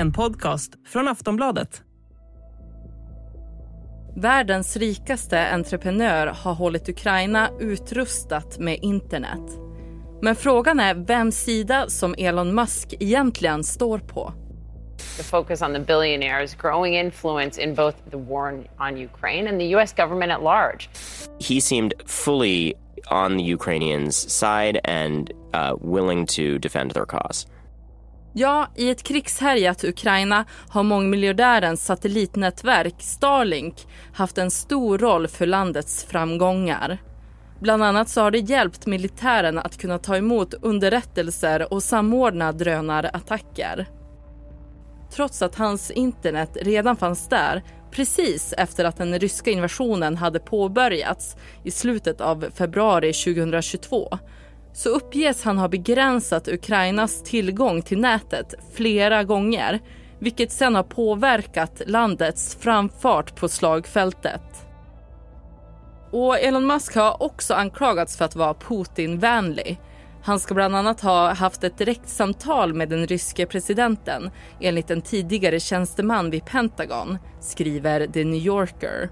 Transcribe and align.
En 0.00 0.12
podcast 0.12 0.72
från 0.86 1.08
Aftonbladet. 1.08 1.82
Världens 4.16 4.76
rikaste 4.76 5.48
entreprenör 5.52 6.26
har 6.26 6.54
hållit 6.54 6.88
Ukraina 6.88 7.50
utrustat 7.58 8.58
med 8.58 8.78
internet. 8.82 9.58
Men 10.22 10.36
frågan 10.36 10.80
är 10.80 10.94
vems 10.94 11.36
sida 11.36 11.88
som 11.88 12.14
Elon 12.18 12.54
Musk 12.54 12.94
egentligen 13.00 13.64
står 13.64 13.98
på. 13.98 14.32
The 15.16 15.22
focus 15.22 15.62
on 15.62 15.72
the 15.74 15.80
billionaires' 15.80 16.62
growing 16.62 16.96
influence 16.96 17.62
in 17.62 17.74
both 17.74 17.96
the 18.10 18.16
war 18.16 18.64
on 18.78 18.96
Ukraine 18.96 19.50
and 19.50 19.60
the 19.60 19.76
U.S. 19.76 19.94
government 19.96 20.32
at 20.32 20.42
large. 20.42 20.88
He 21.48 21.60
seemed 21.60 21.92
fully 22.06 22.74
on 23.10 23.38
the 23.38 23.54
Ukrainians' 23.54 24.30
side 24.30 24.80
and 24.84 25.30
uh, 25.54 25.76
willing 25.80 26.26
to 26.26 26.58
defend 26.58 26.90
their 26.90 27.06
cause. 27.06 27.46
Ja, 28.32 28.68
i 28.76 28.90
ett 28.90 29.02
krigshärjat 29.02 29.84
Ukraina 29.84 30.44
har 30.68 30.82
mångmiljardärens 30.82 31.84
satellitnätverk 31.84 32.94
Starlink 32.98 33.86
haft 34.12 34.38
en 34.38 34.50
stor 34.50 34.98
roll 34.98 35.28
för 35.28 35.46
landets 35.46 36.04
framgångar. 36.04 36.98
Bland 37.60 37.82
annat 37.82 38.08
så 38.08 38.20
har 38.20 38.30
det 38.30 38.38
hjälpt 38.38 38.86
militären 38.86 39.58
att 39.58 39.78
kunna 39.78 39.98
ta 39.98 40.16
emot 40.16 40.54
underrättelser 40.54 41.72
och 41.72 41.82
samordna 41.82 42.52
drönarattacker. 42.52 43.88
Trots 45.12 45.42
att 45.42 45.54
hans 45.54 45.90
internet 45.90 46.56
redan 46.62 46.96
fanns 46.96 47.28
där 47.28 47.62
precis 47.90 48.54
efter 48.58 48.84
att 48.84 48.96
den 48.96 49.18
ryska 49.18 49.50
invasionen 49.50 50.16
hade 50.16 50.38
påbörjats 50.38 51.36
i 51.64 51.70
slutet 51.70 52.20
av 52.20 52.46
februari 52.54 53.12
2022 53.12 54.18
så 54.72 54.88
uppges 54.88 55.42
han 55.42 55.58
ha 55.58 55.68
begränsat 55.68 56.48
Ukrainas 56.48 57.22
tillgång 57.22 57.82
till 57.82 58.00
nätet 58.00 58.54
flera 58.74 59.24
gånger 59.24 59.80
vilket 60.20 60.52
sen 60.52 60.74
har 60.74 60.82
påverkat 60.82 61.82
landets 61.86 62.56
framfart 62.60 63.36
på 63.36 63.48
slagfältet. 63.48 64.42
Och 66.10 66.38
Elon 66.38 66.66
Musk 66.66 66.94
har 66.94 67.22
också 67.22 67.54
anklagats 67.54 68.16
för 68.16 68.24
att 68.24 68.36
vara 68.36 68.54
Putin-vänlig. 68.54 69.80
Han 70.22 70.40
ska 70.40 70.54
bland 70.54 70.76
annat 70.76 71.00
ha 71.00 71.34
haft 71.34 71.64
ett 71.64 71.78
direktsamtal 71.78 72.74
med 72.74 72.88
den 72.88 73.06
ryske 73.06 73.46
presidenten 73.46 74.30
enligt 74.60 74.90
en 74.90 75.02
tidigare 75.02 75.60
tjänsteman 75.60 76.30
vid 76.30 76.44
Pentagon, 76.44 77.18
skriver 77.40 78.06
The 78.06 78.24
New 78.24 78.46
Yorker. 78.46 79.10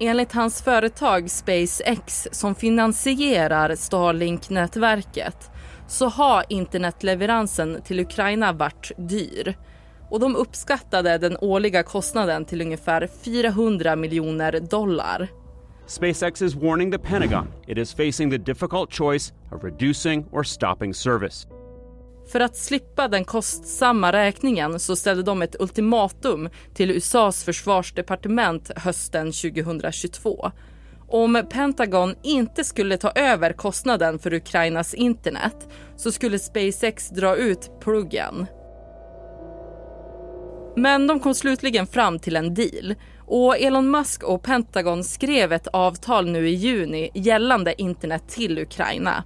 Enligt 0.00 0.32
hans 0.32 0.62
företag 0.62 1.30
SpaceX 1.30 2.28
som 2.32 2.54
finansierar 2.54 3.74
Starlink-nätverket 3.74 5.50
så 5.88 6.08
har 6.08 6.44
internetleveransen 6.48 7.82
till 7.82 8.00
Ukraina 8.00 8.52
varit 8.52 8.90
dyr. 8.96 9.56
Och 10.10 10.20
de 10.20 10.36
uppskattade 10.36 11.18
den 11.18 11.36
årliga 11.40 11.82
kostnaden 11.82 12.44
till 12.44 12.60
ungefär 12.60 13.08
400 13.22 13.96
miljoner 13.96 14.60
dollar. 14.60 15.28
SpaceX 15.86 16.42
is 16.42 16.54
warning 16.54 16.92
the 16.92 16.98
Pentagon 16.98 17.46
it 17.66 17.78
is 17.78 17.94
facing 17.94 18.30
the 18.30 18.38
difficult 18.38 18.92
choice 18.92 19.32
of 19.52 19.64
reducing 19.64 20.26
or 20.30 20.42
stopping 20.42 20.94
service. 20.94 21.46
För 22.32 22.40
att 22.40 22.56
slippa 22.56 23.08
den 23.08 23.24
kostsamma 23.24 24.12
räkningen 24.12 24.80
så 24.80 24.96
ställde 24.96 25.22
de 25.22 25.42
ett 25.42 25.56
ultimatum 25.60 26.48
till 26.74 26.90
USAs 26.90 27.44
försvarsdepartement 27.44 28.70
hösten 28.76 29.32
2022. 29.32 30.50
Om 31.08 31.46
Pentagon 31.50 32.14
inte 32.22 32.64
skulle 32.64 32.96
ta 32.96 33.10
över 33.10 33.52
kostnaden 33.52 34.18
för 34.18 34.34
Ukrainas 34.34 34.94
internet 34.94 35.68
så 35.96 36.12
skulle 36.12 36.38
SpaceX 36.38 37.10
dra 37.10 37.36
ut 37.36 37.70
pluggen. 37.80 38.46
Men 40.76 41.06
de 41.06 41.20
kom 41.20 41.34
slutligen 41.34 41.86
fram 41.86 42.18
till 42.18 42.36
en 42.36 42.54
deal 42.54 42.94
och 43.26 43.58
Elon 43.58 43.90
Musk 43.90 44.22
och 44.22 44.42
Pentagon 44.42 45.04
skrev 45.04 45.52
ett 45.52 45.66
avtal 45.66 46.30
nu 46.30 46.48
i 46.48 46.54
juni 46.54 47.10
gällande 47.14 47.82
internet 47.82 48.28
till 48.28 48.58
Ukraina. 48.58 49.24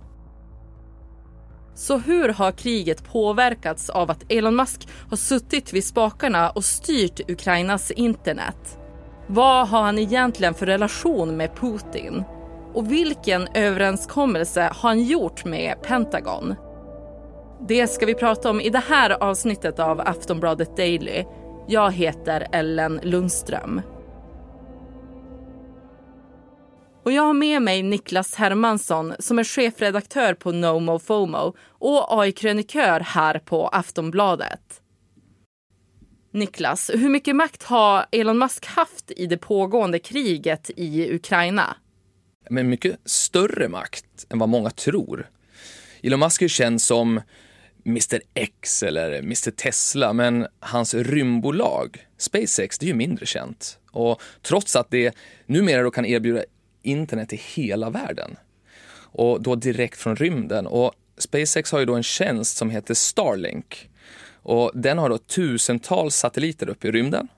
Så 1.75 1.99
hur 1.99 2.29
har 2.29 2.53
kriget 2.53 3.05
påverkats 3.05 3.91
av 3.91 4.11
att 4.11 4.25
Elon 4.29 4.57
Musk 4.57 4.89
har 5.11 5.17
suttit 5.17 5.73
vid 5.73 5.85
spakarna 5.85 6.51
och 6.51 6.65
styrt 6.65 7.31
Ukrainas 7.31 7.91
internet? 7.91 8.79
Vad 9.27 9.69
har 9.69 9.83
han 9.83 9.99
egentligen 9.99 10.55
för 10.55 10.67
relation 10.67 11.37
med 11.37 11.57
Putin? 11.57 12.25
Och 12.75 12.93
vilken 12.93 13.49
överenskommelse 13.55 14.61
har 14.61 14.89
han 14.89 15.03
gjort 15.03 15.45
med 15.45 15.83
Pentagon? 15.83 16.55
Det 17.69 17.87
ska 17.87 18.07
vi 18.07 18.15
prata 18.15 18.51
om 18.51 18.61
i 18.61 18.71
det 18.71 18.83
här 18.89 19.23
avsnittet 19.23 19.79
av 19.79 20.01
Aftonbladet 20.01 20.77
Daily. 20.77 21.25
Jag 21.69 21.93
heter 21.93 22.47
Ellen 22.53 23.01
Lundström. 23.03 23.81
Och 27.05 27.13
jag 27.13 27.23
har 27.23 27.35
med 27.35 27.63
mig 27.63 27.83
Niklas 27.83 28.35
Hermansson 28.35 29.15
som 29.19 29.39
är 29.39 29.45
chefredaktör 29.45 30.35
på 30.35 30.53
NoMo 30.53 30.99
FOMO 30.99 31.57
och 31.69 32.21
AI-krönikör 32.21 33.01
här 33.01 33.39
på 33.39 33.69
Aftonbladet. 33.69 34.81
Niklas, 36.33 36.91
hur 36.95 37.09
mycket 37.09 37.37
makt 37.37 37.63
har 37.63 38.07
Elon 38.13 38.39
Musk 38.39 38.67
haft 38.67 39.11
i 39.17 39.27
det 39.27 39.37
pågående 39.37 39.99
kriget 39.99 40.71
i 40.77 41.15
Ukraina? 41.15 41.77
Men 42.51 42.69
mycket 42.69 42.97
större 43.05 43.69
makt 43.69 44.27
än 44.31 44.39
vad 44.39 44.49
många 44.49 44.71
tror. 44.71 45.31
Elon 46.03 46.21
Musk 46.21 46.43
är 46.43 46.49
känd 46.49 46.83
som 46.83 47.21
Mr 47.87 48.21
X 48.35 48.83
eller 48.83 49.19
Mr 49.19 49.51
Tesla, 49.51 50.13
men 50.13 50.47
hans 50.61 50.95
rymdbolag 50.95 52.07
SpaceX, 52.17 52.79
det 52.79 52.87
är 52.87 52.89
ju 52.89 52.95
mindre 52.95 53.27
känt. 53.27 53.79
Och 53.91 54.23
trots 54.43 54.77
att 54.77 54.91
det 54.91 55.17
numera 55.47 55.83
då 55.83 55.91
kan 55.91 56.07
erbjuda 56.07 56.45
internet 56.83 57.29
till 57.29 57.41
hela 57.55 57.91
världen 57.91 58.37
och 59.13 59.43
då 59.43 59.55
direkt 59.55 59.99
från 59.99 60.17
rymden. 60.17 60.67
Och 60.67 60.93
SpaceX 61.19 61.73
har 61.73 61.79
ju 61.79 61.85
då 61.85 61.95
en 61.95 62.03
tjänst 62.03 62.57
som 62.57 62.71
heter 62.71 62.95
Starlink 62.95 63.91
och 64.43 64.71
den 64.75 64.99
har 64.99 65.09
då 65.09 65.19
tusentals 65.19 66.17
satelliter 66.17 66.69
uppe 66.69 66.89
i 66.89 66.91
rymden. 66.91 67.29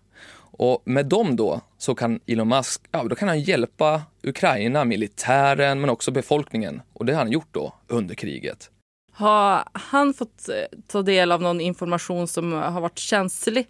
Och 0.56 0.82
med 0.84 1.06
dem 1.06 1.36
då 1.36 1.60
så 1.78 1.94
kan 1.94 2.20
Elon 2.26 2.48
Musk, 2.48 2.82
ja 2.90 3.04
då 3.04 3.16
kan 3.16 3.28
han 3.28 3.40
hjälpa 3.40 4.02
Ukraina, 4.22 4.84
militären 4.84 5.80
men 5.80 5.90
också 5.90 6.10
befolkningen 6.10 6.82
och 6.92 7.04
det 7.04 7.12
har 7.12 7.18
han 7.18 7.32
gjort 7.32 7.48
då 7.50 7.74
under 7.88 8.14
kriget. 8.14 8.70
Har 9.12 9.68
han 9.72 10.14
fått 10.14 10.48
eh, 10.48 10.78
ta 10.86 11.02
del 11.02 11.32
av 11.32 11.42
någon 11.42 11.60
information 11.60 12.28
som 12.28 12.52
har 12.52 12.80
varit 12.80 12.98
känslig? 12.98 13.66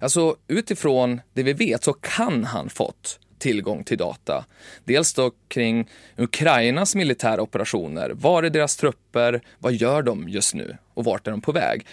Alltså 0.00 0.36
utifrån 0.48 1.20
det 1.32 1.42
vi 1.42 1.52
vet 1.52 1.84
så 1.84 1.92
kan 1.92 2.44
han 2.44 2.68
fått 2.68 3.18
tillgång 3.38 3.84
till 3.84 3.98
data. 3.98 4.44
Dels 4.84 5.14
då 5.14 5.30
kring 5.48 5.88
Ukrainas 6.16 6.94
militära 6.94 7.42
operationer. 7.42 8.10
Var 8.10 8.42
är 8.42 8.50
deras 8.50 8.76
trupper? 8.76 9.40
Vad 9.58 9.72
gör 9.72 10.02
de 10.02 10.28
just 10.28 10.54
nu? 10.54 10.76
Och 10.94 11.04
vart 11.04 11.26
är 11.26 11.30
de 11.30 11.40
på 11.40 11.52
väg? 11.52 11.86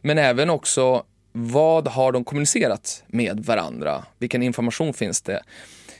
Men 0.00 0.18
även 0.18 0.50
också 0.50 1.04
vad 1.32 1.88
har 1.88 2.12
de 2.12 2.24
kommunicerat 2.24 3.04
med 3.06 3.40
varandra? 3.40 4.04
Vilken 4.18 4.42
information 4.42 4.94
finns 4.94 5.22
det? 5.22 5.42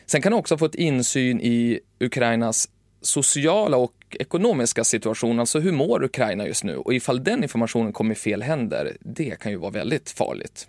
Sen 0.06 0.22
kan 0.22 0.32
du 0.32 0.38
också 0.38 0.58
få 0.58 0.64
ett 0.64 0.74
insyn 0.74 1.40
i 1.40 1.80
Ukrainas 2.00 2.68
sociala 3.00 3.76
och 3.76 3.92
ekonomiska 4.10 4.84
situation, 4.84 5.40
alltså 5.40 5.60
hur 5.60 5.72
mår 5.72 6.04
Ukraina 6.04 6.46
just 6.46 6.64
nu? 6.64 6.76
Och 6.76 6.94
ifall 6.94 7.24
den 7.24 7.42
informationen 7.42 7.92
kommer 7.92 8.12
i 8.12 8.18
fel 8.18 8.42
händer, 8.42 8.96
det 9.00 9.38
kan 9.40 9.52
ju 9.52 9.58
vara 9.58 9.70
väldigt 9.70 10.10
farligt. 10.10 10.68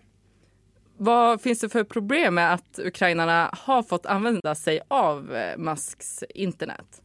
Vad 0.98 1.42
finns 1.42 1.60
det 1.60 1.70
för 1.70 1.84
problem 1.84 2.36
med 2.36 2.54
att 2.54 2.80
ukrainarna 2.80 3.50
har 3.54 3.84
fått 3.84 4.06
använda 4.06 4.56
sig 4.56 4.80
av 4.88 5.36
eh, 5.36 5.58
Musks 5.58 6.24
internet? 6.30 7.02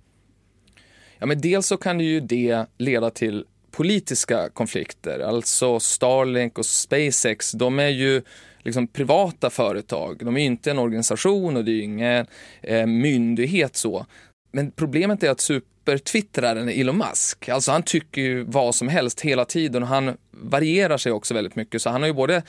Ja, 1.18 1.26
men 1.26 1.40
dels 1.40 1.66
så 1.66 1.76
kan 1.76 2.00
ju 2.00 2.20
det 2.20 2.66
leda 2.78 3.10
till 3.10 3.44
politiska 3.70 4.48
konflikter. 4.48 5.20
Alltså 5.20 5.80
Starlink 5.80 6.58
och 6.58 6.66
SpaceX, 6.66 7.52
de 7.52 7.78
är 7.78 7.88
ju 7.88 8.22
liksom 8.62 8.86
privata 8.86 9.50
företag. 9.50 10.24
De 10.24 10.36
är 10.36 10.44
inte 10.44 10.70
en 10.70 10.78
organisation 10.78 11.56
och 11.56 11.64
det 11.64 11.72
är 11.72 11.82
ingen 11.82 12.26
eh, 12.62 12.86
myndighet 12.86 13.76
så. 13.76 14.06
Men 14.52 14.70
problemet 14.70 15.22
är 15.22 15.30
att 15.30 15.40
Super 15.40 15.71
supertwittraren 15.82 16.68
Elon 16.68 16.98
Musk, 16.98 17.48
alltså 17.48 17.72
han 17.72 17.82
tycker 17.82 18.22
ju 18.22 18.44
vad 18.44 18.74
som 18.74 18.88
helst 18.88 19.20
hela 19.20 19.44
tiden 19.44 19.82
och 19.82 19.88
han 19.88 20.16
varierar 20.30 20.98
sig 20.98 21.12
också 21.12 21.34
väldigt 21.34 21.56
mycket. 21.56 21.82
Så 21.82 21.90
han 21.90 22.02
har 22.02 22.06
ju 22.06 22.14
både 22.14 22.42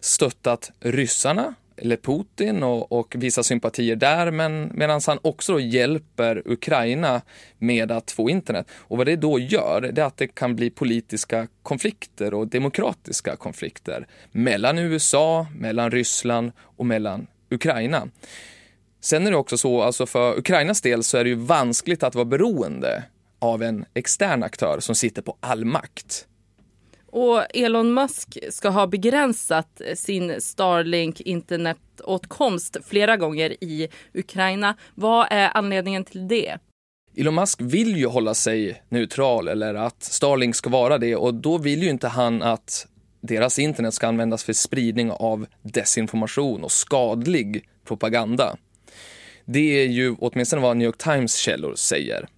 stöttat 0.00 0.70
ryssarna 0.80 1.54
eller 1.76 1.96
Putin 1.96 2.62
och, 2.62 2.92
och 2.92 3.14
visar 3.18 3.42
sympatier 3.42 3.96
där, 3.96 4.30
men 4.30 4.70
medan 4.74 5.00
han 5.06 5.18
också 5.22 5.60
hjälper 5.60 6.42
Ukraina 6.44 7.22
med 7.58 7.92
att 7.92 8.10
få 8.10 8.30
internet. 8.30 8.66
Och 8.72 8.98
vad 8.98 9.06
det 9.06 9.16
då 9.16 9.38
gör, 9.38 9.80
det 9.80 10.02
är 10.02 10.06
att 10.06 10.16
det 10.16 10.26
kan 10.26 10.56
bli 10.56 10.70
politiska 10.70 11.46
konflikter 11.62 12.34
och 12.34 12.48
demokratiska 12.48 13.36
konflikter 13.36 14.06
mellan 14.32 14.78
USA, 14.78 15.46
mellan 15.56 15.90
Ryssland 15.90 16.52
och 16.58 16.86
mellan 16.86 17.26
Ukraina. 17.50 18.08
Sen 19.00 19.26
är 19.26 19.30
det 19.30 19.36
också 19.36 19.58
så, 19.58 19.82
alltså 19.82 20.06
för 20.06 20.38
Ukrainas 20.38 20.80
del 20.80 21.04
så 21.04 21.18
är 21.18 21.24
det 21.24 21.30
ju 21.30 21.36
vanskligt 21.36 22.02
att 22.02 22.14
vara 22.14 22.24
beroende 22.24 23.04
av 23.38 23.62
en 23.62 23.84
extern 23.94 24.42
aktör 24.42 24.80
som 24.80 24.94
sitter 24.94 25.22
på 25.22 25.36
all 25.40 25.64
makt. 25.64 26.26
Och 27.06 27.56
Elon 27.56 27.94
Musk 27.94 28.38
ska 28.50 28.68
ha 28.68 28.86
begränsat 28.86 29.80
sin 29.94 30.40
Starlink 30.40 31.20
internetåtkomst 31.20 32.76
flera 32.84 33.16
gånger 33.16 33.64
i 33.64 33.88
Ukraina. 34.14 34.76
Vad 34.94 35.26
är 35.30 35.50
anledningen 35.56 36.04
till 36.04 36.28
det? 36.28 36.58
Elon 37.16 37.34
Musk 37.34 37.60
vill 37.60 37.96
ju 37.96 38.06
hålla 38.06 38.34
sig 38.34 38.82
neutral 38.88 39.48
eller 39.48 39.74
att 39.74 40.02
Starlink 40.02 40.56
ska 40.56 40.70
vara 40.70 40.98
det 40.98 41.16
och 41.16 41.34
då 41.34 41.58
vill 41.58 41.82
ju 41.82 41.90
inte 41.90 42.08
han 42.08 42.42
att 42.42 42.86
deras 43.20 43.58
internet 43.58 43.94
ska 43.94 44.08
användas 44.08 44.44
för 44.44 44.52
spridning 44.52 45.10
av 45.10 45.46
desinformation 45.62 46.64
och 46.64 46.72
skadlig 46.72 47.68
propaganda. 47.84 48.56
Det 49.44 49.82
är 49.82 49.86
ju 49.86 50.16
åtminstone 50.18 50.62
vad 50.62 50.76
New 50.76 50.86
York 50.86 50.98
Times 50.98 51.36
källor 51.36 51.74
säger. 51.74 52.28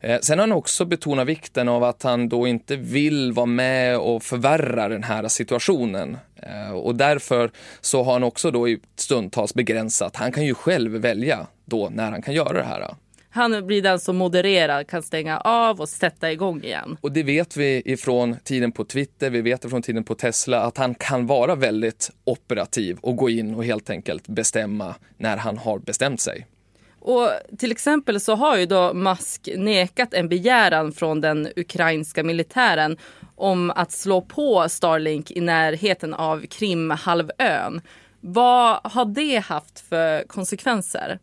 Eh, 0.00 0.20
sen 0.20 0.38
har 0.38 0.46
han 0.46 0.56
också 0.56 0.84
betonat 0.84 1.28
vikten 1.28 1.68
av 1.68 1.84
att 1.84 2.02
han 2.02 2.28
då 2.28 2.46
inte 2.46 2.76
vill 2.76 3.32
vara 3.32 3.46
med 3.46 3.98
och 3.98 4.22
förvärra 4.22 4.88
den 4.88 5.02
här 5.02 5.28
situationen. 5.28 6.16
Eh, 6.36 6.72
och 6.72 6.94
därför 6.94 7.50
så 7.80 8.02
har 8.02 8.12
han 8.12 8.24
också 8.24 8.50
då 8.50 8.68
i 8.68 8.80
stundtals 8.96 9.54
begränsat. 9.54 10.16
Han 10.16 10.32
kan 10.32 10.44
ju 10.44 10.54
själv 10.54 10.92
välja 10.92 11.46
då 11.64 11.88
när 11.88 12.10
han 12.10 12.22
kan 12.22 12.34
göra 12.34 12.52
det 12.52 12.64
här. 12.64 12.94
Han 13.34 13.66
blir 13.66 13.82
den 13.82 14.00
som 14.00 14.16
modererar, 14.16 14.84
kan 14.84 15.02
stänga 15.02 15.38
av 15.38 15.80
och 15.80 15.88
sätta 15.88 16.32
igång 16.32 16.62
igen. 16.62 16.96
Och 17.00 17.12
det 17.12 17.22
vet 17.22 17.56
vi 17.56 17.82
ifrån 17.84 18.36
tiden 18.44 18.72
på 18.72 18.84
Twitter, 18.84 19.30
vi 19.30 19.40
vet 19.40 19.64
ifrån 19.64 19.82
tiden 19.82 20.04
på 20.04 20.14
Tesla 20.14 20.60
att 20.60 20.78
han 20.78 20.94
kan 20.94 21.26
vara 21.26 21.54
väldigt 21.54 22.10
operativ 22.24 22.98
och 23.00 23.16
gå 23.16 23.30
in 23.30 23.54
och 23.54 23.64
helt 23.64 23.90
enkelt 23.90 24.28
bestämma 24.28 24.94
när 25.16 25.36
han 25.36 25.58
har 25.58 25.78
bestämt 25.78 26.20
sig. 26.20 26.46
Och 27.00 27.28
till 27.58 27.72
exempel 27.72 28.20
så 28.20 28.34
har 28.34 28.56
ju 28.56 28.66
då 28.66 28.94
Musk 28.94 29.48
nekat 29.56 30.14
en 30.14 30.28
begäran 30.28 30.92
från 30.92 31.20
den 31.20 31.48
ukrainska 31.56 32.22
militären 32.22 32.96
om 33.36 33.70
att 33.70 33.92
slå 33.92 34.20
på 34.20 34.68
Starlink 34.68 35.30
i 35.30 35.40
närheten 35.40 36.14
av 36.14 36.46
Krimhalvön. 36.46 37.80
Vad 38.20 38.80
har 38.84 39.04
det 39.04 39.38
haft 39.38 39.80
för 39.80 40.24
konsekvenser? 40.28 41.18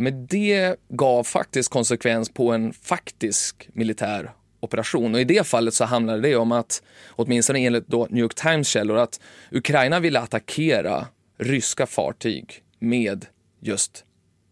Men 0.00 0.26
det 0.26 0.76
gav 0.88 1.24
faktiskt 1.24 1.68
konsekvens 1.68 2.30
på 2.30 2.52
en 2.52 2.72
faktisk 2.72 3.68
militär 3.72 4.32
operation. 4.60 5.14
Och 5.14 5.20
i 5.20 5.24
det 5.24 5.46
fallet 5.46 5.74
så 5.74 5.84
handlade 5.84 6.22
det 6.22 6.36
om 6.36 6.52
att, 6.52 6.82
åtminstone 7.10 7.58
enligt 7.58 7.86
då 7.86 8.06
New 8.10 8.22
York 8.22 8.34
Times 8.34 8.68
källor, 8.68 8.96
att 8.96 9.20
Ukraina 9.50 10.00
ville 10.00 10.20
attackera 10.20 11.06
ryska 11.38 11.86
fartyg 11.86 12.62
med 12.78 13.26
just 13.60 14.04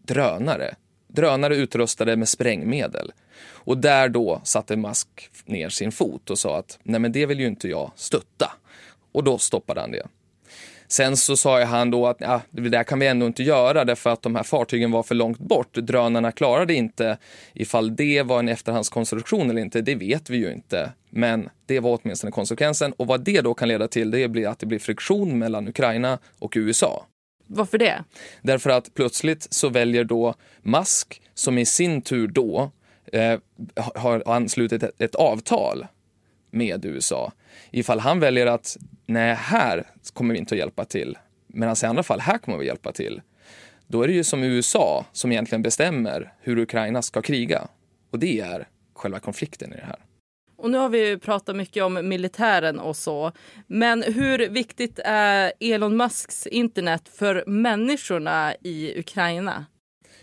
drönare. 0.03 0.75
Drönare 1.07 1.55
utrustade 1.55 2.15
med 2.15 2.29
sprängmedel. 2.29 3.11
Och 3.39 3.77
där 3.77 4.09
då 4.09 4.41
satte 4.43 4.75
Musk 4.75 5.07
ner 5.45 5.69
sin 5.69 5.91
fot 5.91 6.29
och 6.29 6.39
sa 6.39 6.57
att 6.57 6.79
nej 6.83 6.99
men 6.99 7.11
det 7.11 7.25
vill 7.25 7.39
ju 7.39 7.47
inte 7.47 7.67
jag 7.67 7.91
stötta. 7.95 8.51
Och 9.11 9.23
då 9.23 9.37
stoppade 9.37 9.81
han 9.81 9.91
det. 9.91 10.07
Sen 10.87 11.17
så 11.17 11.37
sa 11.37 11.63
han 11.63 11.91
då 11.91 12.07
att 12.07 12.17
ja, 12.19 12.41
det 12.49 12.69
där 12.69 12.83
kan 12.83 12.99
vi 12.99 13.07
ändå 13.07 13.25
inte 13.25 13.43
göra 13.43 13.85
därför 13.85 14.09
att 14.09 14.21
de 14.21 14.35
här 14.35 14.43
fartygen 14.43 14.91
var 14.91 15.03
för 15.03 15.15
långt 15.15 15.39
bort. 15.39 15.73
Drönarna 15.73 16.31
klarade 16.31 16.73
inte. 16.73 17.17
Ifall 17.53 17.95
det 17.95 18.23
var 18.23 18.39
en 18.39 18.49
efterhandskonstruktion 18.49 19.49
eller 19.49 19.61
inte, 19.61 19.81
det 19.81 19.95
vet 19.95 20.29
vi 20.29 20.37
ju 20.37 20.53
inte. 20.53 20.91
Men 21.09 21.49
det 21.65 21.79
var 21.79 21.99
åtminstone 22.01 22.31
konsekvensen 22.31 22.93
och 22.93 23.07
vad 23.07 23.21
det 23.21 23.41
då 23.41 23.53
kan 23.53 23.67
leda 23.67 23.87
till, 23.87 24.11
det 24.11 24.27
blir 24.27 24.47
att 24.47 24.59
det 24.59 24.65
blir 24.65 24.79
friktion 24.79 25.39
mellan 25.39 25.67
Ukraina 25.67 26.19
och 26.39 26.53
USA. 26.55 27.05
Varför 27.47 27.77
det? 27.77 28.03
Därför 28.41 28.69
att 28.69 28.93
plötsligt 28.93 29.47
så 29.53 29.69
väljer 29.69 30.03
då 30.03 30.35
Musk, 30.61 31.21
som 31.33 31.57
i 31.57 31.65
sin 31.65 32.01
tur 32.01 32.27
då 32.27 32.71
eh, 33.13 33.39
har 33.95 34.23
anslutit 34.25 34.83
ett, 34.83 35.01
ett 35.01 35.15
avtal 35.15 35.87
med 36.51 36.85
USA. 36.85 37.31
Ifall 37.71 37.99
han 37.99 38.19
väljer 38.19 38.45
att 38.45 38.77
nej, 39.05 39.35
här 39.35 39.83
kommer 40.13 40.33
vi 40.33 40.39
inte 40.39 40.55
att 40.55 40.59
hjälpa 40.59 40.85
till, 40.85 41.17
medan 41.47 41.75
i 41.83 41.85
andra 41.85 42.03
fall, 42.03 42.19
här 42.19 42.37
kommer 42.37 42.57
vi 42.57 42.63
att 42.63 42.67
hjälpa 42.67 42.91
till. 42.91 43.21
Då 43.87 44.03
är 44.03 44.07
det 44.07 44.13
ju 44.13 44.23
som 44.23 44.43
USA 44.43 45.05
som 45.11 45.31
egentligen 45.31 45.61
bestämmer 45.61 46.33
hur 46.41 46.57
Ukraina 46.57 47.01
ska 47.01 47.21
kriga. 47.21 47.67
Och 48.11 48.19
det 48.19 48.39
är 48.39 48.67
själva 48.93 49.19
konflikten 49.19 49.73
i 49.73 49.75
det 49.75 49.85
här. 49.85 49.99
Och 50.57 50.71
nu 50.71 50.77
har 50.77 50.89
vi 50.89 51.17
pratat 51.17 51.55
mycket 51.55 51.83
om 51.83 52.09
militären 52.09 52.79
och 52.79 52.95
så. 52.95 53.31
Men 53.67 54.03
hur 54.03 54.49
viktigt 54.49 54.99
är 55.03 55.53
Elon 55.59 55.97
Musks 55.97 56.47
internet 56.47 57.09
för 57.13 57.43
människorna 57.47 58.55
i 58.63 58.99
Ukraina? 58.99 59.65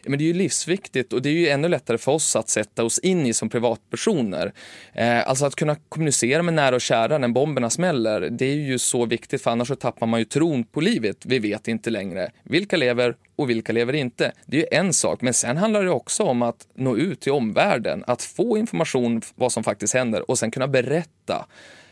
Men 0.09 0.19
det 0.19 0.25
är 0.25 0.27
ju 0.27 0.33
livsviktigt 0.33 1.13
och 1.13 1.23
det 1.23 1.29
är 1.29 1.33
ju 1.33 1.49
ännu 1.49 1.69
lättare 1.69 1.99
för 1.99 2.13
oss 2.13 2.37
att 2.37 2.49
sätta 2.49 2.85
oss 2.85 2.99
in 2.99 3.27
i 3.27 3.33
som 3.33 3.49
privatpersoner. 3.49 4.53
Eh, 4.93 5.29
alltså 5.29 5.47
att 5.47 5.55
kunna 5.55 5.77
kommunicera 5.89 6.43
med 6.43 6.55
nära 6.55 6.75
och 6.75 6.81
kära 6.81 7.19
när 7.19 7.29
bomberna 7.29 7.71
smäller, 7.71 8.21
det 8.21 8.47
är 8.47 8.55
ju 8.55 8.79
så 8.79 9.07
viktigt 9.07 9.43
för 9.43 9.51
annars 9.51 9.69
så 9.69 9.77
tappar 9.77 10.07
man 10.07 10.21
ju 10.21 10.25
tron 10.25 10.65
på 10.65 10.81
livet. 10.81 11.17
Vi 11.25 11.39
vet 11.39 11.69
inte 11.69 11.91
längre 11.91 12.31
vilka 12.43 12.77
lever 12.77 13.17
och 13.37 13.51
vilka 13.51 13.73
lever 13.73 13.93
inte. 13.93 14.33
Det 14.47 14.57
är 14.57 14.61
ju 14.61 14.79
en 14.79 14.93
sak, 14.93 15.23
men 15.23 15.35
sen 15.35 15.57
handlar 15.57 15.85
det 15.85 15.91
också 15.91 16.23
om 16.23 16.43
att 16.43 16.67
nå 16.75 16.97
ut 16.97 17.21
till 17.21 17.33
omvärlden, 17.33 18.05
att 18.07 18.23
få 18.23 18.59
information 18.59 19.23
vad 19.35 19.53
som 19.53 19.65
faktiskt 19.65 19.95
händer 19.95 20.31
och 20.31 20.39
sen 20.39 20.51
kunna 20.51 20.69
berätta 20.69 21.47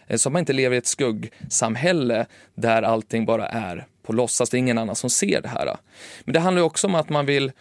eh, 0.07 0.17
så 0.17 0.29
att 0.29 0.33
man 0.33 0.41
inte 0.41 0.53
lever 0.53 0.75
i 0.75 0.79
ett 0.79 0.87
skuggsamhälle 0.87 2.27
där 2.55 2.83
allting 2.83 3.27
bara 3.27 3.49
är 3.49 3.87
på 4.03 4.13
låtsas. 4.13 4.51
Det 4.51 4.57
är 4.57 4.59
ingen 4.59 4.79
annan 4.79 4.97
som 4.97 5.11
ser 5.11 5.41
det 5.41 5.49
här. 5.49 5.77
Men 6.25 6.33
det 6.33 6.41
handlar 6.41 6.63
också 6.63 6.87
om 6.87 6.95
att 6.95 7.09
man 7.09 7.27
vill 7.27 7.53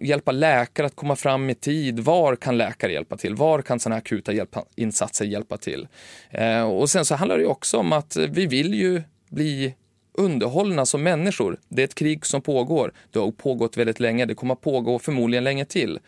hjälpa 0.00 0.32
läkare 0.32 0.86
att 0.86 0.96
komma 0.96 1.16
fram 1.16 1.50
i 1.50 1.54
tid. 1.54 2.00
Var 2.00 2.36
kan 2.36 2.58
läkare 2.58 2.92
hjälpa 2.92 3.16
till? 3.16 3.34
Var 3.34 3.62
kan 3.62 3.80
sådana 3.80 3.96
akuta 3.96 4.32
hjälpa, 4.32 4.64
insatser 4.76 5.24
hjälpa 5.24 5.56
till? 5.56 5.88
Eh, 6.30 6.62
och 6.62 6.90
sen 6.90 7.04
så 7.04 7.14
handlar 7.14 7.38
det 7.38 7.46
också 7.46 7.78
om 7.78 7.92
att 7.92 8.16
vi 8.16 8.46
vill 8.46 8.74
ju 8.74 9.02
bli 9.28 9.74
underhållna 10.14 10.86
som 10.86 11.02
människor. 11.02 11.60
Det 11.68 11.82
är 11.82 11.84
ett 11.84 11.94
krig 11.94 12.26
som 12.26 12.42
pågår. 12.42 12.92
Det 13.10 13.18
har 13.18 13.30
pågått 13.30 13.76
väldigt 13.76 14.00
länge. 14.00 14.26
Det 14.26 14.34
kommer 14.34 14.54
att 14.54 14.60
pågå 14.60 14.98
förmodligen 14.98 15.44
länge 15.44 15.64
till. 15.64 15.98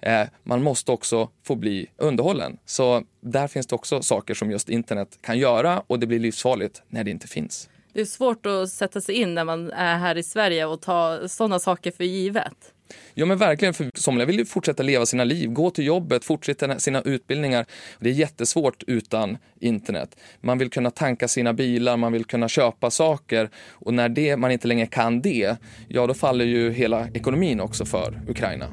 Eh, 0.00 0.22
man 0.42 0.62
måste 0.62 0.92
också 0.92 1.28
få 1.42 1.54
bli 1.54 1.86
underhållen. 1.96 2.58
Så 2.64 3.02
där 3.20 3.48
finns 3.48 3.66
det 3.66 3.74
också 3.74 4.02
saker 4.02 4.34
som 4.34 4.50
just 4.50 4.68
internet 4.68 5.18
kan 5.20 5.38
göra 5.38 5.82
och 5.86 5.98
det 5.98 6.06
blir 6.06 6.18
livsfarligt 6.18 6.82
när 6.88 7.04
det 7.04 7.10
inte 7.10 7.26
finns. 7.26 7.68
Det 7.92 8.00
är 8.00 8.04
svårt 8.04 8.46
att 8.46 8.70
sätta 8.70 9.00
sig 9.00 9.14
in 9.14 9.34
när 9.34 9.44
man 9.44 9.70
är 9.70 9.98
här 9.98 10.16
i 10.16 10.22
Sverige 10.22 10.64
och 10.64 10.80
ta 10.80 11.28
sådana 11.28 11.58
saker 11.58 11.90
för 11.90 12.04
givet. 12.04 12.73
Ja 13.14 13.26
men 13.26 13.38
verkligen, 13.38 13.74
för 13.74 13.90
somliga 13.94 14.26
vill 14.26 14.38
ju 14.38 14.44
fortsätta 14.44 14.82
leva 14.82 15.06
sina 15.06 15.24
liv, 15.24 15.50
gå 15.50 15.70
till 15.70 15.86
jobbet, 15.86 16.24
fortsätta 16.24 16.78
sina 16.78 17.02
utbildningar. 17.02 17.66
Det 18.00 18.08
är 18.08 18.12
jättesvårt 18.12 18.82
utan 18.86 19.38
internet. 19.60 20.16
Man 20.40 20.58
vill 20.58 20.70
kunna 20.70 20.90
tanka 20.90 21.28
sina 21.28 21.52
bilar, 21.52 21.96
man 21.96 22.12
vill 22.12 22.24
kunna 22.24 22.48
köpa 22.48 22.90
saker 22.90 23.50
och 23.70 23.94
när 23.94 24.08
det, 24.08 24.36
man 24.36 24.50
inte 24.50 24.68
längre 24.68 24.86
kan 24.86 25.22
det, 25.22 25.56
ja 25.88 26.06
då 26.06 26.14
faller 26.14 26.44
ju 26.44 26.72
hela 26.72 27.08
ekonomin 27.08 27.60
också 27.60 27.84
för 27.84 28.22
Ukraina. 28.28 28.66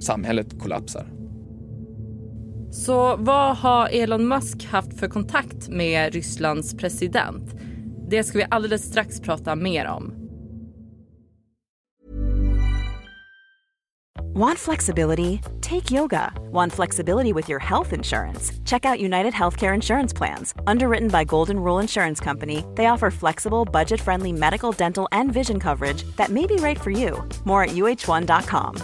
Samhället 0.00 0.46
kollapsar. 0.60 1.06
Så 2.70 3.16
vad 3.16 3.56
har 3.56 3.88
Elon 3.88 4.28
Musk 4.28 4.64
haft 4.64 4.98
för 4.98 5.08
kontakt 5.08 5.68
med 5.68 6.14
Rysslands 6.14 6.76
president? 6.76 7.54
Det 8.10 8.24
ska 8.24 8.38
vi 8.38 8.46
alldeles 8.50 8.82
strax 8.82 9.20
prata 9.20 9.56
mer 9.56 9.86
om. 9.86 10.27
Want 14.38 14.56
flexibility? 14.56 15.40
Take 15.60 15.90
yoga. 15.90 16.32
Want 16.52 16.72
flexibility 16.72 17.32
with 17.32 17.48
your 17.48 17.58
health 17.58 17.92
insurance? 17.92 18.52
Check 18.64 18.84
out 18.84 19.00
United 19.00 19.34
Healthcare 19.34 19.74
Insurance 19.74 20.12
Plans. 20.12 20.54
Underwritten 20.64 21.08
by 21.08 21.24
Golden 21.24 21.58
Rule 21.58 21.80
Insurance 21.80 22.20
Company, 22.20 22.64
they 22.76 22.86
offer 22.86 23.10
flexible, 23.10 23.64
budget 23.64 24.00
friendly 24.00 24.30
medical, 24.30 24.70
dental, 24.70 25.08
and 25.10 25.32
vision 25.32 25.58
coverage 25.58 26.04
that 26.16 26.30
may 26.30 26.46
be 26.46 26.54
right 26.54 26.78
for 26.78 26.92
you. 26.92 27.28
More 27.44 27.64
at 27.64 27.70
uh1.com. 27.70 28.76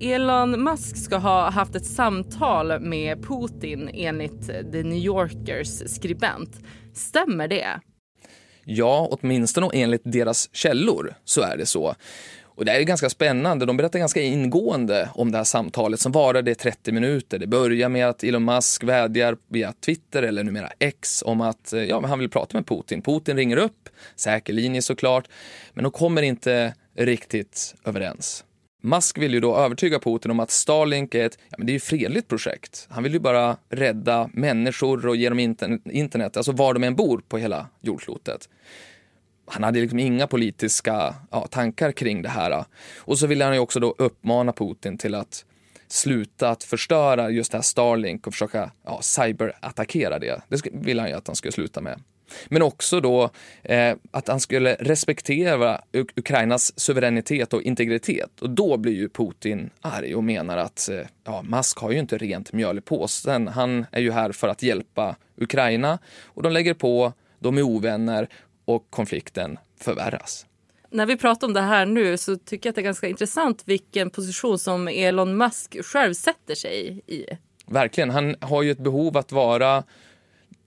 Elon 0.00 0.62
Musk 0.62 0.96
ska 0.96 1.18
ha 1.18 1.50
haft 1.50 1.74
ett 1.74 1.86
samtal 1.86 2.80
med 2.80 3.22
Putin 3.22 3.90
enligt 3.94 4.46
The 4.46 4.82
New 4.82 4.98
Yorkers 4.98 5.94
skribent. 5.94 6.60
Stämmer 6.92 7.48
det? 7.48 7.80
Ja, 8.70 9.08
åtminstone 9.10 9.68
enligt 9.72 10.00
deras 10.04 10.48
källor 10.52 11.14
så 11.24 11.40
är 11.42 11.56
det 11.56 11.66
så. 11.66 11.94
Och 12.44 12.64
det 12.64 12.72
är 12.72 12.82
ganska 12.82 13.10
spännande. 13.10 13.66
De 13.66 13.76
berättar 13.76 13.98
ganska 13.98 14.22
ingående 14.22 15.10
om 15.14 15.32
det 15.32 15.36
här 15.36 15.44
samtalet 15.44 16.00
som 16.00 16.12
varade 16.12 16.54
30 16.54 16.92
minuter. 16.92 17.38
Det 17.38 17.46
börjar 17.46 17.88
med 17.88 18.08
att 18.08 18.24
Elon 18.24 18.44
Musk 18.44 18.84
vädjar 18.84 19.36
via 19.48 19.72
Twitter, 19.72 20.22
eller 20.22 20.44
numera 20.44 20.70
X, 20.78 21.22
om 21.26 21.40
att 21.40 21.72
eh, 21.72 21.82
ja, 21.82 22.06
han 22.06 22.18
vill 22.18 22.30
prata 22.30 22.56
med 22.56 22.66
Putin. 22.66 23.02
Putin 23.02 23.36
ringer 23.36 23.56
upp, 23.56 23.88
säker 24.16 24.52
linje 24.52 24.82
såklart, 24.82 25.28
men 25.74 25.82
de 25.82 25.92
kommer 25.92 26.22
inte 26.22 26.74
riktigt 26.96 27.74
överens. 27.84 28.44
Musk 28.80 29.18
vill 29.18 29.34
ju 29.34 29.40
då 29.40 29.56
övertyga 29.56 29.98
Putin 29.98 30.30
om 30.30 30.40
att 30.40 30.50
Starlink 30.50 31.14
är 31.14 31.26
ett 31.26 31.38
ja, 31.48 31.54
men 31.58 31.66
det 31.66 31.70
är 31.70 31.74
ju 31.74 31.80
fredligt 31.80 32.28
projekt. 32.28 32.86
Han 32.90 33.02
vill 33.02 33.12
ju 33.12 33.18
bara 33.18 33.56
rädda 33.68 34.30
människor 34.32 35.06
och 35.06 35.16
ge 35.16 35.28
dem 35.28 35.38
internet, 35.38 36.36
alltså 36.36 36.52
var 36.52 36.74
de 36.74 36.84
än 36.84 36.94
bor 36.94 37.22
på 37.28 37.38
hela 37.38 37.66
jordklotet. 37.80 38.48
Han 39.46 39.64
hade 39.64 39.80
liksom 39.80 39.98
inga 39.98 40.26
politiska 40.26 41.14
ja, 41.30 41.46
tankar 41.50 41.92
kring 41.92 42.22
det 42.22 42.28
här. 42.28 42.64
Och 42.96 43.18
så 43.18 43.26
ville 43.26 43.44
han 43.44 43.54
ju 43.54 43.60
också 43.60 43.80
då 43.80 43.94
uppmana 43.98 44.52
Putin 44.52 44.98
till 44.98 45.14
att 45.14 45.44
sluta 45.88 46.50
att 46.50 46.64
förstöra 46.64 47.30
just 47.30 47.52
det 47.52 47.58
här 47.58 47.62
Starlink 47.62 48.26
och 48.26 48.32
försöka 48.32 48.70
ja, 48.84 49.00
cyberattackera 49.02 50.18
det. 50.18 50.42
Det 50.48 50.60
ville 50.72 51.02
han 51.02 51.10
ju 51.10 51.16
att 51.16 51.26
han 51.26 51.36
skulle 51.36 51.52
sluta 51.52 51.80
med. 51.80 52.02
Men 52.48 52.62
också 52.62 53.00
då 53.00 53.30
eh, 53.62 53.96
att 54.10 54.28
han 54.28 54.40
skulle 54.40 54.76
respektera 54.80 55.80
Uk 55.92 56.10
Ukrainas 56.16 56.80
suveränitet 56.80 57.52
och 57.52 57.62
integritet. 57.62 58.40
Och 58.40 58.50
då 58.50 58.76
blir 58.76 58.92
ju 58.92 59.08
Putin 59.08 59.70
arg 59.80 60.14
och 60.14 60.24
menar 60.24 60.56
att 60.56 60.88
eh, 60.88 61.00
ja, 61.24 61.42
Musk 61.42 61.78
har 61.78 61.90
ju 61.90 61.98
inte 61.98 62.18
rent 62.18 62.52
mjöl 62.52 62.78
i 62.78 62.80
påsen. 62.80 63.48
Han 63.48 63.86
är 63.92 64.00
ju 64.00 64.10
här 64.10 64.32
för 64.32 64.48
att 64.48 64.62
hjälpa 64.62 65.16
Ukraina 65.36 65.98
och 66.24 66.42
de 66.42 66.52
lägger 66.52 66.74
på, 66.74 67.12
de 67.38 67.58
är 67.58 67.62
ovänner 67.62 68.28
och 68.64 68.86
konflikten 68.90 69.58
förvärras. 69.80 70.46
När 70.90 71.06
vi 71.06 71.16
pratar 71.16 71.46
om 71.46 71.52
det 71.52 71.60
här 71.60 71.86
nu 71.86 72.16
så 72.16 72.36
tycker 72.36 72.66
jag 72.66 72.70
att 72.72 72.74
det 72.74 72.80
är 72.80 72.84
ganska 72.84 73.08
intressant 73.08 73.62
vilken 73.66 74.10
position 74.10 74.58
som 74.58 74.88
Elon 74.88 75.36
Musk 75.36 75.84
själv 75.84 76.14
sätter 76.14 76.54
sig 76.54 77.02
i. 77.06 77.24
Verkligen. 77.66 78.10
Han 78.10 78.36
har 78.40 78.62
ju 78.62 78.70
ett 78.70 78.78
behov 78.78 79.16
att 79.16 79.32
vara 79.32 79.84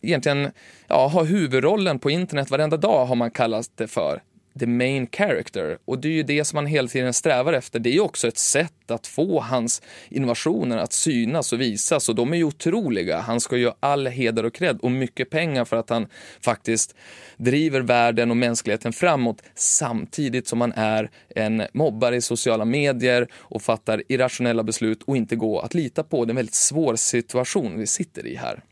egentligen 0.01 0.51
ja, 0.87 1.07
ha 1.07 1.23
huvudrollen 1.23 1.99
på 1.99 2.11
internet 2.11 2.51
varenda 2.51 2.77
dag 2.77 3.05
har 3.05 3.15
man 3.15 3.31
kallat 3.31 3.71
det 3.75 3.87
för 3.87 4.21
the 4.59 4.65
main 4.65 5.07
character. 5.11 5.77
Och 5.85 5.99
det 5.99 6.07
är 6.07 6.11
ju 6.11 6.23
det 6.23 6.45
som 6.45 6.57
man 6.57 6.65
hela 6.65 6.87
tiden 6.87 7.13
strävar 7.13 7.53
efter. 7.53 7.79
Det 7.79 7.89
är 7.89 7.93
ju 7.93 7.99
också 7.99 8.27
ett 8.27 8.37
sätt 8.37 8.91
att 8.91 9.07
få 9.07 9.39
hans 9.39 9.81
innovationer 10.09 10.77
att 10.77 10.93
synas 10.93 11.53
och 11.53 11.61
visas 11.61 12.09
och 12.09 12.15
de 12.15 12.33
är 12.33 12.37
ju 12.37 12.43
otroliga. 12.43 13.19
Han 13.19 13.39
ska 13.39 13.57
ju 13.57 13.65
ha 13.65 13.75
all 13.79 14.07
heder 14.07 14.45
och 14.45 14.53
cred 14.53 14.79
och 14.81 14.91
mycket 14.91 15.29
pengar 15.29 15.65
för 15.65 15.77
att 15.77 15.89
han 15.89 16.07
faktiskt 16.41 16.95
driver 17.37 17.81
världen 17.81 18.31
och 18.31 18.37
mänskligheten 18.37 18.93
framåt 18.93 19.41
samtidigt 19.55 20.47
som 20.47 20.61
han 20.61 20.73
är 20.75 21.09
en 21.35 21.63
mobbare 21.73 22.15
i 22.15 22.21
sociala 22.21 22.65
medier 22.65 23.27
och 23.33 23.61
fattar 23.61 24.03
irrationella 24.07 24.63
beslut 24.63 25.03
och 25.03 25.17
inte 25.17 25.35
går 25.35 25.65
att 25.65 25.73
lita 25.73 26.03
på. 26.03 26.25
Det 26.25 26.29
är 26.29 26.31
en 26.31 26.35
väldigt 26.35 26.55
svår 26.55 26.95
situation 26.95 27.79
vi 27.79 27.87
sitter 27.87 28.27
i 28.27 28.35
här. 28.35 28.63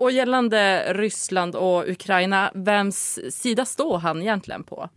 Och 0.00 0.10
gällande 0.10 0.92
Ryssland 0.92 1.56
och 1.56 1.88
Ukraina, 1.88 2.50
vems 2.54 3.18
sida 3.30 3.64
står 3.64 3.98
han 3.98 4.22
egentligen 4.22 4.64
på? 4.64 4.88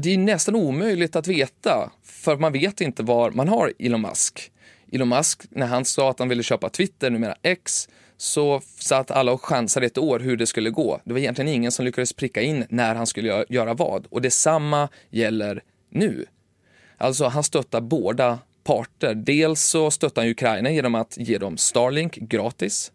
det 0.00 0.14
är 0.14 0.18
nästan 0.18 0.54
omöjligt 0.56 1.16
att 1.16 1.26
veta, 1.26 1.90
för 2.02 2.36
man 2.36 2.52
vet 2.52 2.80
inte 2.80 3.02
var 3.02 3.30
man 3.30 3.48
har 3.48 3.72
Elon 3.78 4.00
Musk. 4.00 4.52
Elon 4.92 5.08
Musk, 5.08 5.42
när 5.50 5.66
han 5.66 5.84
sa 5.84 6.10
att 6.10 6.18
han 6.18 6.28
ville 6.28 6.42
köpa 6.42 6.68
Twitter, 6.68 7.10
numera 7.10 7.34
X, 7.42 7.88
så 8.16 8.60
satt 8.78 9.10
alla 9.10 9.32
och 9.32 9.44
chansade 9.44 9.86
ett 9.86 9.98
år 9.98 10.18
hur 10.18 10.36
det 10.36 10.46
skulle 10.46 10.70
gå. 10.70 11.00
Det 11.04 11.12
var 11.12 11.20
egentligen 11.20 11.48
ingen 11.48 11.72
som 11.72 11.84
lyckades 11.84 12.12
pricka 12.12 12.42
in 12.42 12.66
när 12.68 12.94
han 12.94 13.06
skulle 13.06 13.44
göra 13.48 13.74
vad. 13.74 14.06
Och 14.10 14.22
detsamma 14.22 14.88
gäller 15.10 15.62
nu. 15.90 16.24
Alltså, 16.96 17.24
han 17.24 17.42
stöttar 17.42 17.80
båda 17.80 18.38
parter. 18.64 19.14
Dels 19.14 19.62
så 19.62 19.90
stöttar 19.90 20.22
han 20.22 20.30
Ukraina 20.30 20.70
genom 20.70 20.94
att 20.94 21.16
ge 21.18 21.38
dem 21.38 21.56
Starlink 21.56 22.16
gratis. 22.16 22.92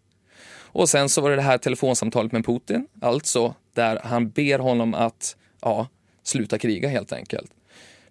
Och 0.76 0.90
sen 0.90 1.10
så 1.10 1.22
var 1.22 1.30
det 1.30 1.36
det 1.36 1.42
här 1.42 1.58
telefonsamtalet 1.58 2.32
med 2.32 2.46
Putin, 2.46 2.88
alltså 3.02 3.56
där 3.74 4.00
han 4.04 4.30
ber 4.30 4.60
honom 4.60 4.94
att 4.94 5.36
ja, 5.62 5.88
sluta 6.24 6.58
kriga 6.58 6.90
helt 6.90 7.14
enkelt. 7.14 7.52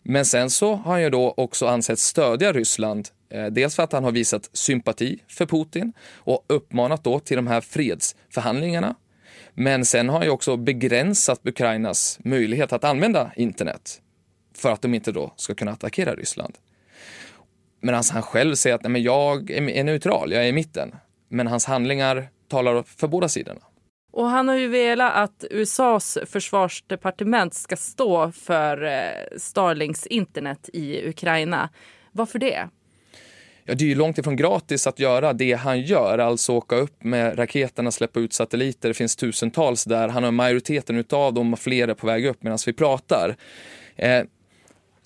Men 0.02 0.24
sen 0.24 0.50
så 0.50 0.74
har 0.74 0.92
han 0.92 1.02
ju 1.02 1.10
då 1.10 1.34
också 1.36 1.66
ansett 1.66 1.98
stödja 1.98 2.52
Ryssland, 2.52 3.08
eh, 3.30 3.46
dels 3.46 3.76
för 3.76 3.82
att 3.82 3.92
han 3.92 4.04
har 4.04 4.12
visat 4.12 4.50
sympati 4.52 5.18
för 5.28 5.46
Putin 5.46 5.92
och 6.14 6.44
uppmanat 6.46 7.04
då 7.04 7.18
till 7.18 7.36
de 7.36 7.46
här 7.46 7.60
fredsförhandlingarna. 7.60 8.94
Men 9.54 9.84
sen 9.84 10.08
har 10.08 10.16
han 10.16 10.26
ju 10.26 10.30
också 10.30 10.56
begränsat 10.56 11.40
Ukrainas 11.44 12.18
möjlighet 12.24 12.72
att 12.72 12.84
använda 12.84 13.32
internet 13.36 14.00
för 14.54 14.72
att 14.72 14.82
de 14.82 14.94
inte 14.94 15.12
då 15.12 15.32
ska 15.36 15.54
kunna 15.54 15.72
attackera 15.72 16.14
Ryssland. 16.14 16.54
Medan 17.80 18.02
han 18.12 18.22
själv 18.22 18.54
säger 18.54 18.76
att 18.76 18.82
Nej, 18.82 18.90
men 18.90 19.02
jag 19.02 19.50
är 19.50 19.84
neutral, 19.84 20.32
jag 20.32 20.44
är 20.44 20.48
i 20.48 20.52
mitten. 20.52 20.94
Men 21.28 21.46
hans 21.46 21.64
handlingar 21.64 22.28
talar 22.48 22.82
för 22.82 23.08
båda 23.08 23.28
sidorna. 23.28 23.60
Och 24.12 24.26
han 24.26 24.48
har 24.48 24.54
ju 24.54 24.68
velat 24.68 25.14
att 25.14 25.44
USAs 25.50 26.18
försvarsdepartement 26.26 27.54
ska 27.54 27.76
stå 27.76 28.32
för 28.32 28.84
eh, 28.84 29.38
Starlinks 29.38 30.06
internet 30.06 30.70
i 30.72 31.08
Ukraina. 31.08 31.68
Varför 32.12 32.38
det? 32.38 32.68
Ja, 33.64 33.74
det 33.74 33.84
är 33.84 33.88
ju 33.88 33.94
långt 33.94 34.18
ifrån 34.18 34.36
gratis 34.36 34.86
att 34.86 34.98
göra 34.98 35.32
det 35.32 35.52
han 35.52 35.80
gör, 35.80 36.18
alltså 36.18 36.52
åka 36.52 36.76
upp 36.76 37.04
med 37.04 37.38
raketerna, 37.38 37.90
släppa 37.90 38.20
ut 38.20 38.32
satelliter. 38.32 38.88
Det 38.88 38.94
finns 38.94 39.16
tusentals 39.16 39.84
där. 39.84 40.08
Han 40.08 40.24
har 40.24 40.30
majoriteten 40.30 41.04
av 41.10 41.34
dem 41.34 41.52
och 41.52 41.58
fler 41.58 41.88
är 41.88 41.94
på 41.94 42.06
väg 42.06 42.26
upp 42.26 42.42
medan 42.42 42.58
vi 42.66 42.72
pratar. 42.72 43.36
Eh, 43.96 44.22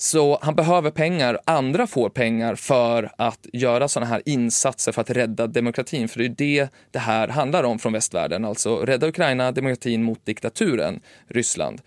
så 0.01 0.39
han 0.43 0.55
behöver 0.55 0.91
pengar, 0.91 1.39
andra 1.45 1.87
får 1.87 2.09
pengar 2.09 2.55
för 2.55 3.11
att 3.19 3.47
göra 3.53 3.89
sådana 3.89 4.11
här 4.11 4.23
insatser 4.25 4.93
för 4.93 5.01
att 5.01 5.11
rädda 5.11 5.47
demokratin. 5.47 6.09
För 6.09 6.19
det 6.19 6.25
är 6.25 6.29
det 6.29 6.69
det 6.91 6.99
här 6.99 7.29
handlar 7.29 7.65
om 7.65 7.79
från 7.79 7.93
västvärlden, 7.93 8.45
alltså 8.45 8.77
rädda 8.77 9.09
Ukraina, 9.09 9.53
demokratin 9.53 10.03
mot 10.03 10.27
diktaturen 10.27 11.01
Ryssland. 11.29 11.81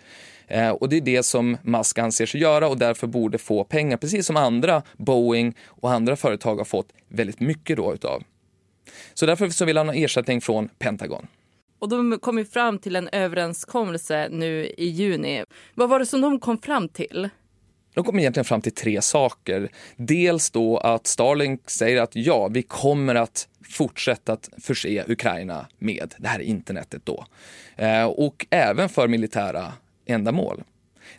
Eh, 0.47 0.69
och 0.69 0.89
det 0.89 0.97
är 0.97 1.01
det 1.01 1.23
som 1.23 1.57
Musk 1.61 1.97
anser 1.97 2.25
sig 2.25 2.41
göra 2.41 2.67
och 2.67 2.77
därför 2.77 3.07
borde 3.07 3.37
få 3.37 3.63
pengar, 3.63 3.97
precis 3.97 4.25
som 4.25 4.37
andra, 4.37 4.81
Boeing 4.97 5.57
och 5.67 5.91
andra 5.91 6.15
företag 6.15 6.55
har 6.55 6.65
fått 6.65 6.87
väldigt 7.07 7.39
mycket 7.39 7.77
då 7.77 7.93
utav. 7.93 8.23
Så 9.13 9.25
därför 9.25 9.49
så 9.49 9.65
vill 9.65 9.77
han 9.77 9.87
ha 9.87 9.95
ersättning 9.95 10.41
från 10.41 10.67
Pentagon. 10.67 11.27
Och 11.79 11.89
de 11.89 12.19
kom 12.19 12.37
ju 12.37 12.45
fram 12.45 12.79
till 12.79 12.95
en 12.95 13.09
överenskommelse 13.11 14.27
nu 14.31 14.65
i 14.77 14.85
juni. 14.85 15.43
Vad 15.73 15.89
var 15.89 15.99
det 15.99 16.05
som 16.05 16.21
de 16.21 16.39
kom 16.39 16.57
fram 16.57 16.89
till? 16.89 17.29
De 17.93 18.03
kommer 18.03 18.19
egentligen 18.19 18.45
fram 18.45 18.61
till 18.61 18.71
tre 18.71 19.01
saker. 19.01 19.69
Dels 19.95 20.51
då 20.51 20.77
att 20.77 21.07
Starlink 21.07 21.69
säger 21.69 22.01
att 22.01 22.15
ja, 22.15 22.47
vi 22.47 22.61
kommer 22.61 23.15
att 23.15 23.47
fortsätta 23.69 24.33
att 24.33 24.49
förse 24.61 25.03
Ukraina 25.07 25.67
med 25.77 26.13
det 26.17 26.27
här 26.27 26.39
internetet 26.39 27.05
då. 27.05 27.25
Eh, 27.75 28.05
och 28.05 28.45
även 28.49 28.89
för 28.89 29.07
militära 29.07 29.73
ändamål. 30.05 30.63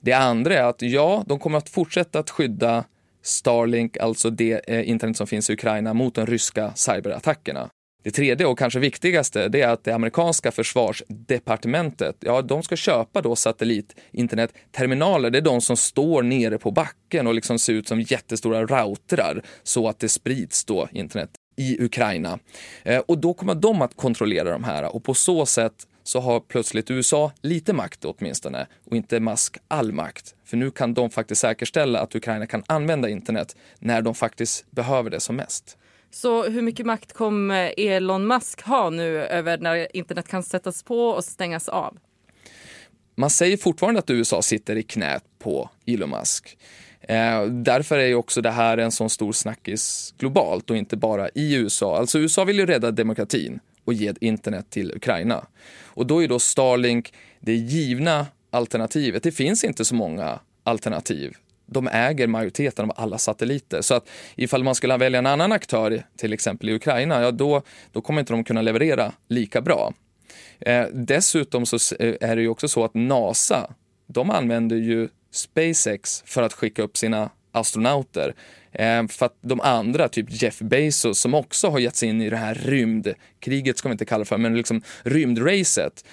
Det 0.00 0.12
andra 0.12 0.54
är 0.54 0.62
att 0.62 0.82
ja, 0.82 1.24
de 1.26 1.38
kommer 1.38 1.58
att 1.58 1.68
fortsätta 1.68 2.18
att 2.18 2.30
skydda 2.30 2.84
Starlink, 3.22 3.96
alltså 3.96 4.30
det 4.30 4.70
eh, 4.70 4.88
internet 4.88 5.16
som 5.16 5.26
finns 5.26 5.50
i 5.50 5.52
Ukraina, 5.52 5.94
mot 5.94 6.14
de 6.14 6.26
ryska 6.26 6.72
cyberattackerna. 6.74 7.70
Det 8.02 8.10
tredje 8.10 8.46
och 8.46 8.58
kanske 8.58 8.78
viktigaste 8.78 9.48
det 9.48 9.60
är 9.60 9.68
att 9.68 9.84
det 9.84 9.92
amerikanska 9.92 10.52
försvarsdepartementet, 10.52 12.16
ja 12.20 12.42
de 12.42 12.62
ska 12.62 12.76
köpa 12.76 13.20
då 13.20 13.36
satellitinternetterminaler. 13.36 15.30
Det 15.30 15.38
är 15.38 15.42
de 15.42 15.60
som 15.60 15.76
står 15.76 16.22
nere 16.22 16.58
på 16.58 16.70
backen 16.70 17.26
och 17.26 17.34
liksom 17.34 17.58
ser 17.58 17.72
ut 17.72 17.88
som 17.88 18.00
jättestora 18.00 18.66
routrar 18.66 19.42
så 19.62 19.88
att 19.88 19.98
det 19.98 20.08
sprids 20.08 20.64
då 20.64 20.88
internet 20.92 21.30
i 21.56 21.84
Ukraina. 21.84 22.38
Eh, 22.82 22.98
och 22.98 23.18
då 23.18 23.34
kommer 23.34 23.54
de 23.54 23.82
att 23.82 23.96
kontrollera 23.96 24.50
de 24.50 24.64
här 24.64 24.96
och 24.96 25.04
på 25.04 25.14
så 25.14 25.46
sätt 25.46 25.86
så 26.04 26.20
har 26.20 26.40
plötsligt 26.40 26.90
USA 26.90 27.32
lite 27.42 27.72
makt 27.72 28.04
åtminstone 28.04 28.66
och 28.90 28.96
inte 28.96 29.20
Musk 29.20 29.56
all 29.68 29.92
makt. 29.92 30.34
För 30.44 30.56
nu 30.56 30.70
kan 30.70 30.94
de 30.94 31.10
faktiskt 31.10 31.40
säkerställa 31.40 32.00
att 32.00 32.14
Ukraina 32.14 32.46
kan 32.46 32.62
använda 32.66 33.08
internet 33.08 33.56
när 33.78 34.02
de 34.02 34.14
faktiskt 34.14 34.70
behöver 34.70 35.10
det 35.10 35.20
som 35.20 35.36
mest. 35.36 35.78
Så 36.14 36.44
hur 36.48 36.62
mycket 36.62 36.86
makt 36.86 37.12
kommer 37.12 37.74
eh, 37.76 37.86
Elon 37.86 38.26
Musk 38.26 38.62
ha 38.62 38.90
nu 38.90 39.18
över 39.18 39.58
när 39.58 39.96
internet 39.96 40.28
kan 40.28 40.42
sättas 40.42 40.82
på 40.82 41.08
och 41.08 41.24
stängas 41.24 41.68
av? 41.68 41.98
Man 43.14 43.30
säger 43.30 43.56
fortfarande 43.56 43.98
att 43.98 44.10
USA 44.10 44.42
sitter 44.42 44.76
i 44.76 44.82
knät 44.82 45.24
på 45.38 45.70
Elon 45.86 46.10
Musk. 46.10 46.58
Eh, 47.00 47.44
därför 47.44 47.98
är 47.98 48.06
ju 48.06 48.14
också 48.14 48.40
det 48.40 48.50
här 48.50 48.78
en 48.78 48.92
sån 48.92 49.10
stor 49.10 49.32
snackis 49.32 50.14
globalt 50.18 50.70
och 50.70 50.76
inte 50.76 50.96
bara 50.96 51.28
i 51.28 51.54
USA. 51.54 51.98
Alltså 51.98 52.18
USA 52.18 52.44
vill 52.44 52.58
ju 52.58 52.66
rädda 52.66 52.90
demokratin 52.90 53.60
och 53.84 53.94
ge 53.94 54.14
internet 54.20 54.70
till 54.70 54.92
Ukraina. 54.96 55.46
Och 55.84 56.06
då 56.06 56.22
är 56.22 56.28
då 56.28 56.38
Starlink 56.38 57.12
det 57.40 57.54
givna 57.54 58.26
alternativet. 58.50 59.22
Det 59.22 59.32
finns 59.32 59.64
inte 59.64 59.84
så 59.84 59.94
många 59.94 60.40
alternativ 60.64 61.36
de 61.66 61.88
äger 61.88 62.26
majoriteten 62.26 62.84
av 62.84 62.92
alla 62.96 63.18
satelliter. 63.18 63.82
Så 63.82 63.94
att 63.94 64.08
ifall 64.36 64.64
man 64.64 64.74
skulle 64.74 64.96
välja 64.96 65.18
en 65.18 65.26
annan 65.26 65.52
aktör, 65.52 66.02
till 66.16 66.32
exempel 66.32 66.68
i 66.68 66.74
Ukraina, 66.74 67.22
ja 67.22 67.30
då, 67.30 67.62
då 67.92 68.00
kommer 68.00 68.20
inte 68.20 68.32
de 68.32 68.44
kunna 68.44 68.62
leverera 68.62 69.12
lika 69.28 69.60
bra. 69.60 69.92
Eh, 70.60 70.86
dessutom 70.92 71.66
så 71.66 71.94
eh, 71.98 72.14
är 72.20 72.36
det 72.36 72.42
ju 72.42 72.48
också 72.48 72.68
så 72.68 72.84
att 72.84 72.94
NASA, 72.94 73.70
de 74.06 74.30
använder 74.30 74.76
ju 74.76 75.08
SpaceX 75.30 76.22
för 76.26 76.42
att 76.42 76.52
skicka 76.52 76.82
upp 76.82 76.96
sina 76.96 77.30
astronauter. 77.52 78.34
Eh, 78.72 79.06
för 79.06 79.26
att 79.26 79.36
de 79.40 79.60
andra, 79.60 80.08
typ 80.08 80.42
Jeff 80.42 80.58
Bezos, 80.58 81.18
som 81.18 81.34
också 81.34 81.68
har 81.68 81.78
gett 81.78 81.96
sig 81.96 82.08
in 82.08 82.22
i 82.22 82.30
det 82.30 82.36
här 82.36 82.54
rymdkriget, 82.54 83.78
ska 83.78 83.88
vi 83.88 83.92
inte 83.92 84.04
kalla 84.04 84.18
det 84.18 84.24
för, 84.28 84.38
men 84.38 84.56
liksom 84.56 84.82
rymdracet 85.02 86.04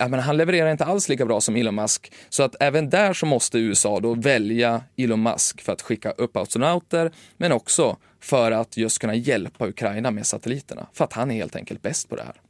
ja, 0.00 0.08
men 0.08 0.20
han 0.20 0.36
levererar 0.36 0.70
inte 0.70 0.84
alls 0.84 1.08
lika 1.08 1.26
bra 1.26 1.40
som 1.40 1.56
Elon 1.56 1.74
Musk. 1.74 2.12
Så 2.28 2.42
att 2.42 2.56
även 2.60 2.90
där 2.90 3.12
så 3.12 3.26
måste 3.26 3.58
USA 3.58 4.00
då 4.00 4.14
välja 4.14 4.82
Elon 4.96 5.22
Musk 5.22 5.60
för 5.60 5.72
att 5.72 5.82
skicka 5.82 6.10
upp 6.10 6.36
astronauter, 6.36 7.12
men 7.36 7.52
också 7.52 7.96
för 8.20 8.52
att 8.52 8.76
just 8.76 8.98
kunna 8.98 9.14
hjälpa 9.14 9.68
Ukraina 9.68 10.10
med 10.10 10.26
satelliterna. 10.26 10.86
För 10.92 11.04
att 11.04 11.12
han 11.12 11.30
är 11.30 11.34
helt 11.34 11.56
enkelt 11.56 11.82
bäst 11.82 12.08
på 12.08 12.16
det 12.16 12.22
här. 12.22 12.40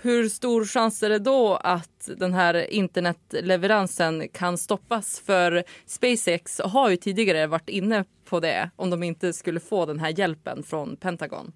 Hur 0.00 0.28
stor 0.28 0.64
chans 0.64 1.02
är 1.02 1.08
det 1.08 1.18
då 1.18 1.56
att 1.56 2.10
den 2.16 2.34
här 2.34 2.70
internetleveransen 2.70 4.28
kan 4.28 4.58
stoppas? 4.58 5.20
För 5.26 5.64
SpaceX 5.86 6.60
har 6.64 6.90
ju 6.90 6.96
tidigare 6.96 7.46
varit 7.46 7.68
inne 7.68 8.04
på 8.24 8.40
det 8.40 8.70
om 8.76 8.90
de 8.90 9.02
inte 9.02 9.32
skulle 9.32 9.60
få 9.60 9.86
den 9.86 10.00
här 10.00 10.18
hjälpen 10.18 10.62
från 10.62 10.96
Pentagon. 10.96 11.52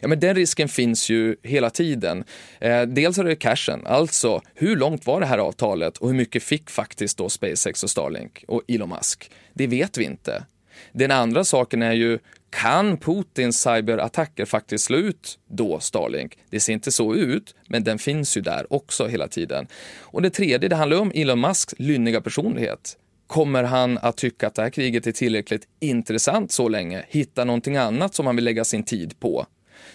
Ja, 0.00 0.08
men 0.08 0.20
den 0.20 0.34
risken 0.34 0.68
finns 0.68 1.10
ju 1.10 1.36
hela 1.42 1.70
tiden. 1.70 2.24
Eh, 2.60 2.82
dels 2.82 3.18
är 3.18 3.24
det 3.24 3.36
cashen, 3.36 3.86
alltså 3.86 4.42
hur 4.54 4.76
långt 4.76 5.06
var 5.06 5.20
det 5.20 5.26
här 5.26 5.38
avtalet 5.38 5.98
och 5.98 6.08
hur 6.08 6.16
mycket 6.16 6.42
fick 6.42 6.70
faktiskt 6.70 7.18
då 7.18 7.28
SpaceX 7.28 7.82
och 7.82 7.90
Starlink 7.90 8.44
och 8.48 8.62
Elon 8.68 8.88
Musk? 8.88 9.30
Det 9.54 9.66
vet 9.66 9.98
vi 9.98 10.04
inte. 10.04 10.44
Den 10.92 11.10
andra 11.10 11.44
saken 11.44 11.82
är 11.82 11.92
ju, 11.92 12.18
kan 12.50 12.96
Putins 12.96 13.60
cyberattacker 13.60 14.44
faktiskt 14.44 14.84
slå 14.84 14.96
ut 14.96 15.38
då 15.48 15.80
Starlink? 15.80 16.38
Det 16.50 16.60
ser 16.60 16.72
inte 16.72 16.92
så 16.92 17.14
ut, 17.14 17.54
men 17.68 17.84
den 17.84 17.98
finns 17.98 18.36
ju 18.36 18.40
där 18.40 18.72
också 18.72 19.06
hela 19.06 19.28
tiden. 19.28 19.66
Och 20.00 20.22
det 20.22 20.30
tredje, 20.30 20.68
det 20.68 20.76
handlar 20.76 21.00
om 21.00 21.12
Elon 21.14 21.40
Musks 21.40 21.74
lynniga 21.78 22.20
personlighet. 22.20 22.96
Kommer 23.26 23.62
han 23.62 23.98
att 23.98 24.16
tycka 24.16 24.46
att 24.46 24.54
det 24.54 24.62
här 24.62 24.70
kriget 24.70 25.06
är 25.06 25.12
tillräckligt 25.12 25.68
intressant 25.80 26.52
så 26.52 26.68
länge? 26.68 27.04
Hitta 27.08 27.44
någonting 27.44 27.76
annat 27.76 28.14
som 28.14 28.26
han 28.26 28.36
vill 28.36 28.44
lägga 28.44 28.64
sin 28.64 28.82
tid 28.82 29.20
på? 29.20 29.46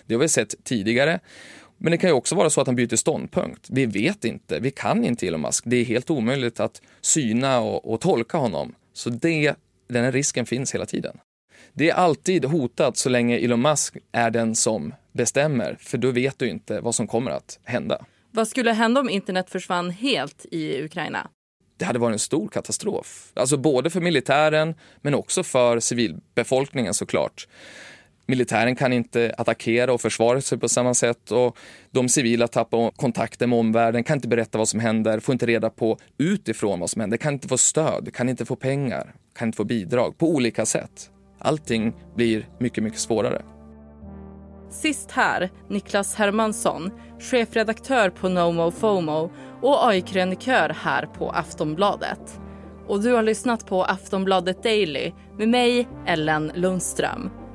Det 0.05 0.13
har 0.13 0.21
vi 0.21 0.29
sett 0.29 0.63
tidigare. 0.63 1.19
Men 1.77 1.91
det 1.91 1.97
kan 1.97 2.09
ju 2.09 2.13
också 2.13 2.35
vara 2.35 2.49
så 2.49 2.61
att 2.61 2.67
han 2.67 2.75
byter 2.75 2.95
ståndpunkt. 2.95 3.67
Vi 3.69 3.85
vet 3.85 4.25
inte, 4.25 4.59
vi 4.59 4.71
kan 4.71 5.05
inte 5.05 5.27
Elon 5.27 5.41
Musk. 5.41 5.63
Det 5.67 5.75
är 5.75 5.85
helt 5.85 6.09
omöjligt 6.09 6.59
att 6.59 6.81
syna 7.01 7.59
och, 7.59 7.93
och 7.93 8.01
tolka 8.01 8.37
honom. 8.37 8.75
Så 8.93 9.09
det, 9.09 9.55
den 9.87 10.03
här 10.03 10.11
risken 10.11 10.45
finns 10.45 10.75
hela 10.75 10.85
tiden. 10.85 11.17
Det 11.73 11.89
är 11.89 11.93
alltid 11.93 12.45
hotat 12.45 12.97
så 12.97 13.09
länge 13.09 13.37
Elon 13.37 13.61
Musk 13.61 13.97
är 14.11 14.31
den 14.31 14.55
som 14.55 14.93
bestämmer, 15.11 15.77
för 15.79 15.97
då 15.97 16.11
vet 16.11 16.39
du 16.39 16.49
inte 16.49 16.81
vad 16.81 16.95
som 16.95 17.07
kommer 17.07 17.31
att 17.31 17.59
hända. 17.63 18.05
Vad 18.31 18.47
skulle 18.47 18.71
hända 18.71 19.01
om 19.01 19.09
internet 19.09 19.49
försvann 19.49 19.89
helt 19.89 20.45
i 20.51 20.83
Ukraina? 20.83 21.29
Det 21.77 21.85
hade 21.85 21.99
varit 21.99 22.13
en 22.13 22.19
stor 22.19 22.47
katastrof. 22.47 23.31
Alltså 23.33 23.57
både 23.57 23.89
för 23.89 24.01
militären, 24.01 24.75
men 25.01 25.15
också 25.15 25.43
för 25.43 25.79
civilbefolkningen 25.79 26.93
såklart. 26.93 27.47
Militären 28.29 28.75
kan 28.75 28.93
inte 28.93 29.33
attackera 29.37 29.93
och 29.93 30.01
försvara 30.01 30.41
sig 30.41 30.57
på 30.57 30.69
samma 30.69 30.93
sätt 30.93 31.31
och 31.31 31.57
de 31.91 32.09
civila 32.09 32.47
tappar 32.47 32.91
kontakten 32.91 33.49
med 33.49 33.59
omvärlden, 33.59 34.03
kan 34.03 34.17
inte 34.17 34.27
berätta 34.27 34.57
vad 34.57 34.67
som 34.67 34.79
händer, 34.79 35.19
får 35.19 35.33
inte 35.33 35.45
reda 35.45 35.69
på 35.69 35.97
utifrån 36.17 36.79
vad 36.79 36.89
som 36.89 37.01
händer, 37.01 37.17
kan 37.17 37.33
inte 37.33 37.47
få 37.47 37.57
stöd, 37.57 38.13
kan 38.13 38.29
inte 38.29 38.45
få 38.45 38.55
pengar, 38.55 39.13
kan 39.33 39.47
inte 39.47 39.55
få 39.55 39.63
bidrag 39.63 40.17
på 40.17 40.29
olika 40.29 40.65
sätt. 40.65 41.11
Allting 41.39 41.93
blir 42.15 42.49
mycket, 42.59 42.83
mycket 42.83 42.99
svårare. 42.99 43.41
Sist 44.69 45.11
här, 45.11 45.49
Niklas 45.69 46.15
Hermansson, 46.15 46.91
chefredaktör 47.19 48.09
på 48.09 48.29
NoMo 48.29 48.71
FOMO 48.71 49.31
och 49.61 49.87
AI-krönikör 49.87 50.75
här 50.81 51.05
på 51.05 51.29
Aftonbladet. 51.31 52.39
Och 52.87 53.03
du 53.03 53.13
har 53.13 53.23
lyssnat 53.23 53.67
på 53.67 53.83
Aftonbladet 53.83 54.63
Daily 54.63 55.11
med 55.37 55.49
mig, 55.49 55.87
Ellen 56.05 56.51
Lundström. 56.55 57.29